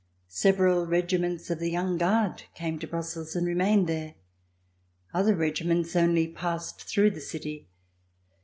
[0.27, 4.15] Several regiments of the Young Guard came to Brussels and remained there.
[5.13, 7.69] Other regiments only passed through the city.